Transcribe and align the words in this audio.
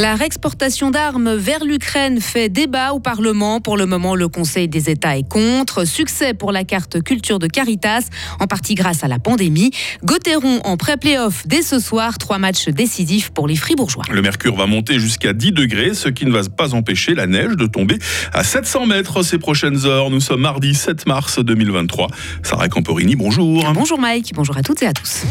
La 0.00 0.14
réexportation 0.14 0.90
d'armes 0.90 1.34
vers 1.34 1.62
l'Ukraine 1.62 2.22
fait 2.22 2.48
débat 2.48 2.94
au 2.94 3.00
Parlement. 3.00 3.60
Pour 3.60 3.76
le 3.76 3.84
moment, 3.84 4.14
le 4.14 4.28
Conseil 4.28 4.66
des 4.66 4.88
États 4.88 5.18
est 5.18 5.28
contre. 5.28 5.84
Succès 5.84 6.32
pour 6.32 6.52
la 6.52 6.64
carte 6.64 7.02
culture 7.02 7.38
de 7.38 7.46
Caritas, 7.46 8.08
en 8.38 8.46
partie 8.46 8.74
grâce 8.74 9.04
à 9.04 9.08
la 9.08 9.18
pandémie. 9.18 9.72
Gauthieron 10.02 10.60
en 10.64 10.78
pré-playoff 10.78 11.46
dès 11.46 11.60
ce 11.60 11.78
soir. 11.78 12.16
Trois 12.16 12.38
matchs 12.38 12.70
décisifs 12.70 13.28
pour 13.28 13.46
les 13.46 13.56
Fribourgeois. 13.56 14.04
Le 14.10 14.22
mercure 14.22 14.56
va 14.56 14.64
monter 14.64 14.98
jusqu'à 14.98 15.34
10 15.34 15.52
degrés, 15.52 15.92
ce 15.92 16.08
qui 16.08 16.24
ne 16.24 16.30
va 16.30 16.48
pas 16.48 16.72
empêcher 16.72 17.14
la 17.14 17.26
neige 17.26 17.56
de 17.56 17.66
tomber 17.66 17.98
à 18.32 18.42
700 18.42 18.86
mètres 18.86 19.22
ces 19.22 19.36
prochaines 19.36 19.84
heures. 19.84 20.08
Nous 20.08 20.20
sommes 20.20 20.40
mardi 20.40 20.74
7 20.74 21.06
mars 21.06 21.40
2023. 21.40 22.06
Sarah 22.42 22.70
Camporini, 22.70 23.16
bonjour. 23.16 23.70
Bonjour 23.74 23.98
Mike, 23.98 24.32
bonjour 24.34 24.56
à 24.56 24.62
toutes 24.62 24.82
et 24.82 24.86
à 24.86 24.94
tous. 24.94 25.24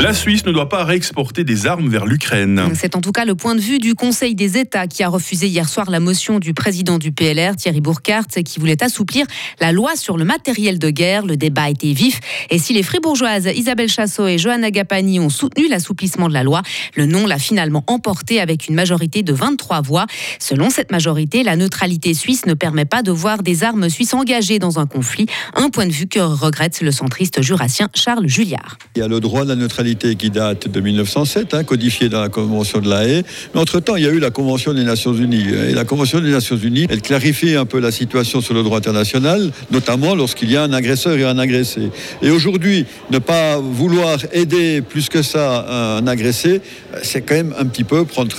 La 0.00 0.14
Suisse 0.14 0.46
ne 0.46 0.52
doit 0.52 0.68
pas 0.68 0.84
réexporter 0.84 1.44
des 1.44 1.66
armes 1.66 1.88
vers 1.88 2.06
l'Ukraine. 2.06 2.70
C'est 2.74 2.96
en 2.96 3.00
tout 3.00 3.12
cas 3.12 3.24
le 3.24 3.31
point 3.34 3.54
de 3.54 3.60
vue 3.60 3.78
du 3.78 3.94
Conseil 3.94 4.34
des 4.34 4.58
États 4.58 4.86
qui 4.86 5.02
a 5.02 5.08
refusé 5.08 5.46
hier 5.46 5.68
soir 5.68 5.90
la 5.90 6.00
motion 6.00 6.38
du 6.38 6.54
président 6.54 6.98
du 6.98 7.12
PLR, 7.12 7.56
Thierry 7.56 7.80
Burkhardt, 7.80 8.42
qui 8.44 8.58
voulait 8.58 8.82
assouplir 8.82 9.26
la 9.60 9.72
loi 9.72 9.96
sur 9.96 10.16
le 10.16 10.24
matériel 10.24 10.78
de 10.78 10.90
guerre. 10.90 11.24
Le 11.24 11.36
débat 11.36 11.70
été 11.70 11.92
vif. 11.92 12.20
Et 12.50 12.58
si 12.58 12.72
les 12.72 12.82
fribourgeoises 12.82 13.48
Isabelle 13.54 13.88
Chassot 13.88 14.26
et 14.26 14.38
Johanna 14.38 14.70
Gapani 14.70 15.20
ont 15.20 15.28
soutenu 15.28 15.68
l'assouplissement 15.68 16.28
de 16.28 16.34
la 16.34 16.42
loi, 16.42 16.62
le 16.96 17.06
non 17.06 17.26
l'a 17.26 17.38
finalement 17.38 17.84
emporté 17.86 18.40
avec 18.40 18.68
une 18.68 18.74
majorité 18.74 19.22
de 19.22 19.32
23 19.32 19.82
voix. 19.82 20.06
Selon 20.38 20.70
cette 20.70 20.90
majorité, 20.90 21.42
la 21.42 21.56
neutralité 21.56 22.14
suisse 22.14 22.46
ne 22.46 22.54
permet 22.54 22.84
pas 22.84 23.02
de 23.02 23.10
voir 23.10 23.42
des 23.42 23.64
armes 23.64 23.88
suisses 23.88 24.14
engagées 24.14 24.58
dans 24.58 24.78
un 24.78 24.86
conflit. 24.86 25.26
Un 25.54 25.70
point 25.70 25.86
de 25.86 25.92
vue 25.92 26.06
que 26.06 26.20
regrette 26.20 26.80
le 26.80 26.90
centriste 26.90 27.42
jurassien 27.42 27.88
Charles 27.94 28.28
Julliard. 28.28 28.78
Il 28.96 29.00
y 29.00 29.02
a 29.02 29.08
le 29.08 29.20
droit 29.20 29.44
de 29.44 29.48
la 29.48 29.56
neutralité 29.56 30.16
qui 30.16 30.30
date 30.30 30.68
de 30.68 30.80
1907, 30.80 31.54
hein, 31.54 31.64
codifié 31.64 32.08
dans 32.08 32.20
la 32.20 32.28
Convention 32.28 32.80
de 32.80 32.88
la 32.88 33.06
Haye. 33.06 33.21
Mais 33.54 33.60
entre-temps, 33.60 33.96
il 33.96 34.04
y 34.04 34.06
a 34.06 34.10
eu 34.10 34.18
la 34.18 34.30
Convention 34.30 34.72
des 34.74 34.84
Nations 34.84 35.14
Unies. 35.14 35.48
Et 35.68 35.74
la 35.74 35.84
Convention 35.84 36.20
des 36.20 36.30
Nations 36.30 36.56
Unies, 36.56 36.86
elle 36.90 37.02
clarifie 37.02 37.54
un 37.54 37.64
peu 37.64 37.80
la 37.80 37.90
situation 37.90 38.40
sur 38.40 38.54
le 38.54 38.62
droit 38.62 38.78
international, 38.78 39.50
notamment 39.70 40.14
lorsqu'il 40.14 40.50
y 40.50 40.56
a 40.56 40.62
un 40.62 40.72
agresseur 40.72 41.16
et 41.16 41.24
un 41.24 41.38
agressé. 41.38 41.90
Et 42.22 42.30
aujourd'hui, 42.30 42.86
ne 43.10 43.18
pas 43.18 43.58
vouloir 43.58 44.18
aider 44.32 44.82
plus 44.82 45.08
que 45.08 45.22
ça 45.22 45.98
un 45.98 46.06
agressé, 46.06 46.60
c'est 47.02 47.22
quand 47.22 47.34
même 47.34 47.54
un 47.58 47.66
petit 47.66 47.84
peu 47.84 48.04
prendre 48.04 48.34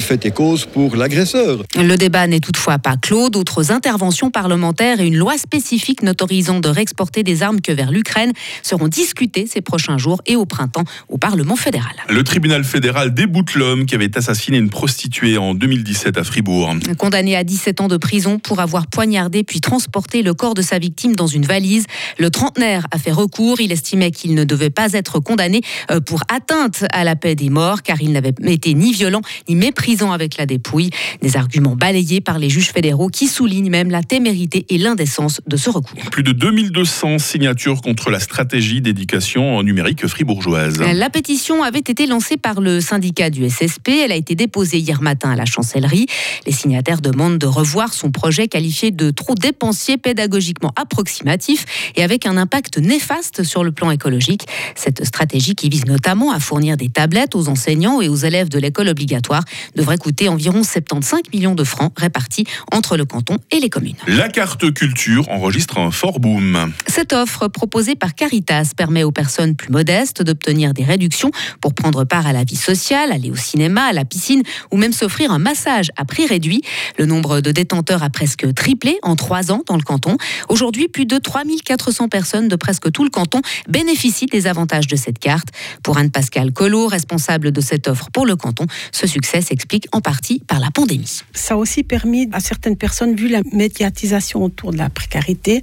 fait 0.00 0.24
et 0.26 0.30
cause 0.30 0.64
pour 0.66 0.96
l'agresseur. 0.96 1.62
Le 1.76 1.96
débat 1.96 2.26
n'est 2.26 2.40
toutefois 2.40 2.78
pas 2.78 2.96
clos. 2.96 3.30
D'autres 3.30 3.72
interventions 3.72 4.30
parlementaires 4.30 5.00
et 5.00 5.06
une 5.06 5.16
loi 5.16 5.36
spécifique 5.36 6.02
n'autorisant 6.02 6.60
de 6.60 6.68
réexporter 6.68 7.22
des 7.22 7.42
armes 7.42 7.60
que 7.60 7.72
vers 7.72 7.90
l'Ukraine 7.90 8.32
seront 8.62 8.88
discutées 8.88 9.46
ces 9.46 9.60
prochains 9.60 9.98
jours 9.98 10.22
et 10.26 10.36
au 10.36 10.46
printemps 10.46 10.84
au 11.08 11.18
Parlement 11.18 11.56
fédéral. 11.56 11.92
Le 12.08 12.22
tribunal 12.22 12.64
fédéral 12.64 13.14
déboute 13.14 13.54
l'homme 13.54 13.86
qui 13.86 13.94
avait 13.94 14.16
assassiné 14.16 14.27
une 14.48 14.68
prostituée 14.68 15.38
en 15.38 15.54
2017 15.54 16.18
à 16.18 16.24
Fribourg. 16.24 16.74
Condamné 16.98 17.34
à 17.34 17.44
17 17.44 17.80
ans 17.80 17.88
de 17.88 17.96
prison 17.96 18.38
pour 18.38 18.60
avoir 18.60 18.86
poignardé 18.86 19.42
puis 19.42 19.60
transporté 19.60 20.22
le 20.22 20.34
corps 20.34 20.54
de 20.54 20.60
sa 20.60 20.78
victime 20.78 21.16
dans 21.16 21.26
une 21.26 21.46
valise, 21.46 21.86
le 22.18 22.30
trentenaire 22.30 22.86
a 22.90 22.98
fait 22.98 23.12
recours. 23.12 23.60
Il 23.60 23.72
estimait 23.72 24.10
qu'il 24.10 24.34
ne 24.34 24.44
devait 24.44 24.70
pas 24.70 24.92
être 24.92 25.18
condamné 25.20 25.62
euh, 25.90 26.00
pour 26.00 26.22
atteinte 26.28 26.84
à 26.90 27.04
la 27.04 27.16
paix 27.16 27.34
des 27.34 27.48
morts 27.48 27.82
car 27.82 28.02
il 28.02 28.12
n'avait 28.12 28.34
été 28.46 28.74
ni 28.74 28.92
violent 28.92 29.22
ni 29.48 29.54
méprisant 29.54 30.12
avec 30.12 30.36
la 30.36 30.44
dépouille. 30.44 30.90
Des 31.22 31.36
arguments 31.36 31.76
balayés 31.76 32.20
par 32.20 32.38
les 32.38 32.50
juges 32.50 32.70
fédéraux 32.70 33.08
qui 33.08 33.28
soulignent 33.28 33.70
même 33.70 33.90
la 33.90 34.02
témérité 34.02 34.66
et 34.68 34.78
l'indécence 34.78 35.40
de 35.46 35.56
ce 35.56 35.70
recours. 35.70 35.98
Plus 36.10 36.22
de 36.22 36.32
2200 36.32 37.18
signatures 37.18 37.80
contre 37.80 38.10
la 38.10 38.20
stratégie 38.20 38.82
d'éducation 38.82 39.62
numérique 39.62 40.06
fribourgeoise. 40.06 40.80
La 40.80 41.10
pétition 41.10 41.62
avait 41.62 41.78
été 41.78 42.06
lancée 42.06 42.36
par 42.36 42.60
le 42.60 42.80
syndicat 42.80 43.30
du 43.30 43.48
SSP. 43.48 43.88
Elle 44.08 44.12
a 44.12 44.16
été 44.16 44.34
déposée 44.34 44.78
hier 44.78 45.02
matin 45.02 45.30
à 45.30 45.36
la 45.36 45.44
chancellerie. 45.44 46.06
Les 46.46 46.52
signataires 46.52 47.02
demandent 47.02 47.36
de 47.36 47.44
revoir 47.44 47.92
son 47.92 48.10
projet 48.10 48.48
qualifié 48.48 48.90
de 48.90 49.10
trop 49.10 49.34
dépensier, 49.34 49.98
pédagogiquement 49.98 50.72
approximatif 50.76 51.66
et 51.94 52.02
avec 52.02 52.24
un 52.24 52.38
impact 52.38 52.78
néfaste 52.78 53.42
sur 53.42 53.64
le 53.64 53.70
plan 53.70 53.90
écologique. 53.90 54.46
Cette 54.74 55.04
stratégie 55.04 55.54
qui 55.54 55.68
vise 55.68 55.84
notamment 55.84 56.32
à 56.32 56.40
fournir 56.40 56.78
des 56.78 56.88
tablettes 56.88 57.34
aux 57.34 57.48
enseignants 57.50 58.00
et 58.00 58.08
aux 58.08 58.16
élèves 58.16 58.48
de 58.48 58.58
l'école 58.58 58.88
obligatoire 58.88 59.44
devrait 59.76 59.98
coûter 59.98 60.30
environ 60.30 60.62
75 60.62 61.20
millions 61.34 61.54
de 61.54 61.64
francs 61.64 61.92
répartis 61.98 62.46
entre 62.72 62.96
le 62.96 63.04
canton 63.04 63.36
et 63.50 63.60
les 63.60 63.68
communes. 63.68 63.96
La 64.06 64.30
carte 64.30 64.72
culture 64.72 65.28
enregistre 65.28 65.76
un 65.76 65.90
fort 65.90 66.18
boom. 66.18 66.72
Cette 66.86 67.12
offre 67.12 67.48
proposée 67.48 67.94
par 67.94 68.14
Caritas 68.14 68.72
permet 68.74 69.04
aux 69.04 69.12
personnes 69.12 69.54
plus 69.54 69.68
modestes 69.70 70.22
d'obtenir 70.22 70.72
des 70.72 70.84
réductions 70.84 71.30
pour 71.60 71.74
prendre 71.74 72.04
part 72.04 72.26
à 72.26 72.32
la 72.32 72.44
vie 72.44 72.56
sociale, 72.56 73.12
aller 73.12 73.30
au 73.30 73.36
cinéma, 73.36 73.82
à 73.82 73.92
la 73.92 73.97
piscine 74.04 74.42
ou 74.70 74.76
même 74.76 74.92
s'offrir 74.92 75.30
un 75.32 75.38
massage 75.38 75.90
à 75.96 76.04
prix 76.04 76.26
réduit. 76.26 76.62
Le 76.98 77.06
nombre 77.06 77.40
de 77.40 77.50
détenteurs 77.50 78.02
a 78.02 78.10
presque 78.10 78.52
triplé 78.54 78.98
en 79.02 79.16
trois 79.16 79.52
ans 79.52 79.62
dans 79.66 79.76
le 79.76 79.82
canton. 79.82 80.16
Aujourd'hui, 80.48 80.88
plus 80.88 81.06
de 81.06 81.18
3400 81.18 82.08
personnes 82.08 82.48
de 82.48 82.56
presque 82.56 82.90
tout 82.90 83.04
le 83.04 83.10
canton 83.10 83.40
bénéficient 83.68 84.26
des 84.26 84.46
avantages 84.46 84.86
de 84.86 84.96
cette 84.96 85.18
carte. 85.18 85.48
Pour 85.82 85.98
Anne-Pascal 85.98 86.52
Collot, 86.52 86.86
responsable 86.86 87.52
de 87.52 87.60
cette 87.60 87.88
offre 87.88 88.10
pour 88.12 88.26
le 88.26 88.36
canton, 88.36 88.66
ce 88.92 89.06
succès 89.06 89.40
s'explique 89.40 89.86
en 89.92 90.00
partie 90.00 90.40
par 90.46 90.60
la 90.60 90.70
pandémie. 90.70 91.20
Ça 91.34 91.54
a 91.54 91.56
aussi 91.56 91.82
permis 91.82 92.28
à 92.32 92.40
certaines 92.40 92.76
personnes, 92.76 93.14
vu 93.14 93.28
la 93.28 93.42
médiatisation 93.52 94.44
autour 94.44 94.72
de 94.72 94.78
la 94.78 94.90
précarité, 94.90 95.62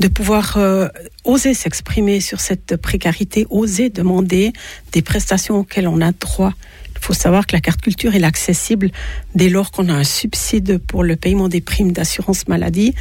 de 0.00 0.08
pouvoir 0.08 0.56
euh, 0.56 0.88
oser 1.24 1.54
s'exprimer 1.54 2.20
sur 2.20 2.40
cette 2.40 2.76
précarité, 2.76 3.46
oser 3.50 3.90
demander 3.90 4.52
des 4.92 5.02
prestations 5.02 5.60
auxquelles 5.60 5.88
on 5.88 6.00
a 6.00 6.12
droit. 6.12 6.52
Il 7.02 7.06
faut 7.06 7.14
savoir 7.14 7.48
que 7.48 7.56
la 7.56 7.60
carte 7.60 7.80
culture 7.80 8.14
est 8.14 8.22
accessible 8.22 8.92
dès 9.34 9.48
lors 9.48 9.72
qu'on 9.72 9.88
a 9.88 9.92
un 9.92 10.04
subside 10.04 10.78
pour 10.78 11.02
le 11.02 11.16
paiement 11.16 11.48
des 11.48 11.60
primes 11.60 11.90
d'assurance 11.90 12.46
maladie 12.46 12.94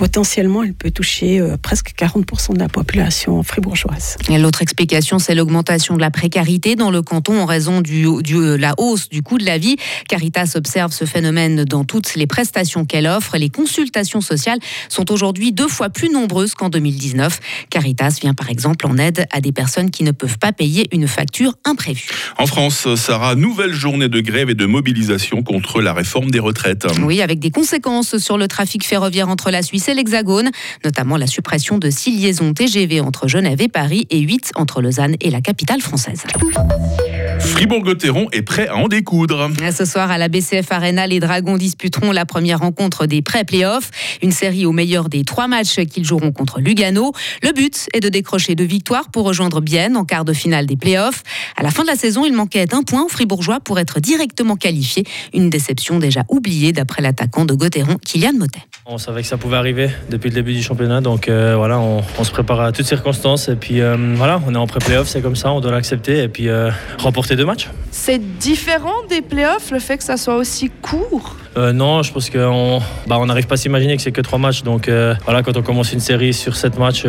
potentiellement, 0.00 0.62
elle 0.62 0.72
peut 0.72 0.90
toucher 0.90 1.40
euh, 1.40 1.58
presque 1.58 1.92
40% 1.94 2.54
de 2.54 2.58
la 2.58 2.70
population 2.70 3.42
fribourgeoise. 3.42 4.16
L'autre 4.30 4.62
explication, 4.62 5.18
c'est 5.18 5.34
l'augmentation 5.34 5.94
de 5.94 6.00
la 6.00 6.10
précarité 6.10 6.74
dans 6.74 6.90
le 6.90 7.02
canton 7.02 7.38
en 7.38 7.44
raison 7.44 7.82
de 7.82 8.34
euh, 8.34 8.56
la 8.56 8.72
hausse 8.78 9.10
du 9.10 9.22
coût 9.22 9.36
de 9.36 9.44
la 9.44 9.58
vie. 9.58 9.76
Caritas 10.08 10.52
observe 10.54 10.90
ce 10.90 11.04
phénomène 11.04 11.66
dans 11.66 11.84
toutes 11.84 12.14
les 12.14 12.26
prestations 12.26 12.86
qu'elle 12.86 13.06
offre. 13.06 13.36
Les 13.36 13.50
consultations 13.50 14.22
sociales 14.22 14.58
sont 14.88 15.12
aujourd'hui 15.12 15.52
deux 15.52 15.68
fois 15.68 15.90
plus 15.90 16.08
nombreuses 16.08 16.54
qu'en 16.54 16.70
2019. 16.70 17.38
Caritas 17.68 18.16
vient 18.22 18.32
par 18.32 18.48
exemple 18.48 18.86
en 18.86 18.96
aide 18.96 19.26
à 19.30 19.42
des 19.42 19.52
personnes 19.52 19.90
qui 19.90 20.02
ne 20.02 20.12
peuvent 20.12 20.38
pas 20.38 20.52
payer 20.52 20.88
une 20.92 21.08
facture 21.08 21.56
imprévue. 21.66 22.08
En 22.38 22.46
France, 22.46 22.94
Sarah, 22.94 23.34
nouvelle 23.34 23.74
journée 23.74 24.08
de 24.08 24.20
grève 24.20 24.48
et 24.48 24.54
de 24.54 24.64
mobilisation 24.64 25.42
contre 25.42 25.82
la 25.82 25.92
réforme 25.92 26.30
des 26.30 26.40
retraites. 26.40 26.86
Oui, 27.02 27.20
avec 27.20 27.38
des 27.38 27.50
conséquences 27.50 28.16
sur 28.16 28.38
le 28.38 28.48
trafic 28.48 28.86
ferroviaire 28.86 29.28
entre 29.28 29.50
la 29.50 29.60
Suisse 29.60 29.89
l'Hexagone, 29.94 30.50
notamment 30.84 31.16
la 31.16 31.26
suppression 31.26 31.78
de 31.78 31.90
six 31.90 32.16
liaisons 32.16 32.52
TGV 32.52 33.00
entre 33.00 33.28
Genève 33.28 33.60
et 33.60 33.68
Paris 33.68 34.06
et 34.10 34.20
8 34.20 34.52
entre 34.56 34.82
Lausanne 34.82 35.16
et 35.20 35.30
la 35.30 35.40
capitale 35.40 35.80
française. 35.80 36.24
Fribourg-Gotteron 37.40 38.28
est 38.32 38.42
prêt 38.42 38.68
à 38.68 38.76
en 38.76 38.88
découdre. 38.88 39.50
Ce 39.76 39.84
soir 39.84 40.10
à 40.10 40.18
la 40.18 40.28
BCF 40.28 40.70
Arena, 40.70 41.06
les 41.06 41.20
Dragons 41.20 41.56
disputeront 41.56 42.12
la 42.12 42.24
première 42.26 42.60
rencontre 42.60 43.06
des 43.06 43.22
pré-playoffs, 43.22 43.90
une 44.22 44.32
série 44.32 44.66
au 44.66 44.72
meilleur 44.72 45.08
des 45.08 45.24
trois 45.24 45.48
matchs 45.48 45.76
qu'ils 45.86 46.04
joueront 46.04 46.32
contre 46.32 46.60
Lugano. 46.60 47.12
Le 47.42 47.52
but 47.52 47.88
est 47.92 48.00
de 48.00 48.08
décrocher 48.08 48.54
deux 48.54 48.64
victoires 48.64 49.10
pour 49.10 49.24
rejoindre 49.24 49.60
Bienne 49.60 49.96
en 49.96 50.04
quart 50.04 50.24
de 50.24 50.32
finale 50.32 50.66
des 50.66 50.76
playoffs. 50.76 51.22
À 51.56 51.62
la 51.62 51.70
fin 51.70 51.82
de 51.82 51.88
la 51.88 51.96
saison, 51.96 52.24
il 52.24 52.32
manquait 52.32 52.74
un 52.74 52.82
point 52.82 53.04
aux 53.04 53.08
Fribourgeois 53.08 53.60
pour 53.60 53.78
être 53.78 54.00
directement 54.00 54.56
qualifié. 54.56 55.04
Une 55.34 55.50
déception 55.50 55.98
déjà 55.98 56.24
oubliée 56.28 56.72
d'après 56.72 57.02
l'attaquant 57.02 57.44
de 57.44 57.54
Gotteron, 57.54 57.96
Kylian 58.04 58.34
Motet. 58.34 58.60
On 58.86 58.98
savait 58.98 59.22
que 59.22 59.28
ça 59.28 59.36
pouvait 59.36 59.56
arriver 59.56 59.90
depuis 60.10 60.30
le 60.30 60.34
début 60.34 60.52
du 60.52 60.62
championnat, 60.62 61.00
donc 61.00 61.28
euh, 61.28 61.54
voilà, 61.56 61.78
on, 61.78 62.02
se 62.24 62.30
prépare 62.30 62.60
à 62.60 62.72
toutes 62.72 62.86
circonstances 62.86 63.48
et 63.48 63.54
puis 63.54 63.80
euh, 63.80 63.96
voilà, 64.16 64.40
on 64.46 64.54
est 64.54 64.58
en 64.58 64.66
pré-playoff, 64.66 65.06
c'est 65.06 65.20
comme 65.20 65.36
ça, 65.36 65.52
on 65.52 65.60
doit 65.60 65.70
l'accepter 65.70 66.22
et 66.22 66.28
puis 66.28 66.48
euh, 66.48 66.70
remporter 66.98 67.29
deux 67.36 67.44
matchs. 67.44 67.68
C'est 67.90 68.38
différent 68.38 69.02
des 69.08 69.22
playoffs, 69.22 69.70
le 69.70 69.78
fait 69.78 69.98
que 69.98 70.04
ça 70.04 70.16
soit 70.16 70.36
aussi 70.36 70.70
court 70.82 71.36
Non, 71.56 72.02
je 72.02 72.12
pense 72.12 72.30
qu'on 72.30 72.80
bah, 73.06 73.24
n'arrive 73.26 73.46
pas 73.46 73.54
à 73.54 73.58
s'imaginer 73.58 73.96
que 73.96 74.02
c'est 74.02 74.12
que 74.12 74.20
trois 74.20 74.38
matchs, 74.38 74.62
donc 74.62 74.90
voilà, 75.24 75.42
quand 75.42 75.56
on 75.56 75.62
commence 75.62 75.92
une 75.92 76.00
série 76.00 76.32
sur 76.32 76.56
sept 76.56 76.78
matchs, 76.78 77.04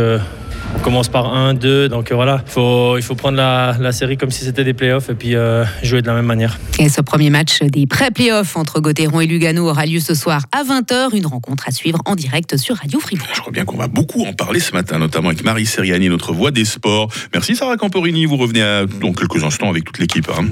on 0.76 0.80
commence 0.80 1.10
par 1.10 1.34
1, 1.34 1.54
2, 1.54 1.90
donc 1.90 2.12
euh, 2.12 2.16
voilà, 2.16 2.44
faut, 2.46 2.98
il 2.98 3.04
faut 3.04 3.16
prendre 3.16 3.38
la, 3.38 3.92
série 3.92 4.18
comme 4.18 4.32
si 4.32 4.46
c'était 4.46 4.64
des 4.64 4.74
playoffs 4.74 5.10
et 5.10 5.14
puis 5.14 5.36
euh, 5.36 5.66
jouer 5.84 6.02
de 6.02 6.08
la 6.08 6.14
même 6.14 6.26
manière. 6.26 6.60
Et 6.80 6.90
ce 6.90 7.02
premier 7.02 7.30
match 7.30 7.62
des 7.62 7.86
pré-playoffs 7.86 8.56
entre 8.56 8.80
Gauthieron 8.80 9.22
et 9.22 9.28
Lugano 9.28 9.70
aura 9.70 9.86
lieu 9.86 10.00
ce 10.00 10.14
soir 10.14 10.44
à 10.52 10.64
20h, 10.64 11.16
une 11.16 11.26
rencontre 11.26 11.68
à 11.68 11.72
suivre 11.72 12.00
en 12.06 12.16
direct 12.16 12.58
sur 12.58 12.78
Radio 12.78 13.00
Fribourg. 13.00 13.28
Je 13.34 13.42
crois 13.42 13.52
bien 13.52 13.66
qu'on 13.66 13.78
va 13.78 13.88
beaucoup 13.88 14.26
en 14.26 14.34
parler 14.34 14.60
ce 14.60 14.74
matin, 14.74 15.00
notamment 15.00 15.30
avec 15.30 15.44
Marie 15.44 15.66
Seriani, 15.66 16.10
notre 16.10 16.34
voix 16.34 16.52
des 16.52 16.66
sports. 16.66 17.10
Merci 17.34 17.56
Sarah 17.56 17.78
Camporini, 17.78 18.26
vous 18.26 18.38
revenez 18.38 18.86
dans 19.00 19.14
quelques 19.14 19.44
instants 19.44 19.70
avec 19.70 19.84
toute 19.84 20.00
l'équipe. 20.00 20.30
Hein. 20.38 20.46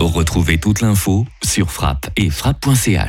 Retrouvez 0.00 0.58
toute 0.58 0.80
l'info 0.80 1.26
sur 1.42 1.70
frappe 1.70 2.10
et 2.16 2.30
frappe.ch. 2.30 3.04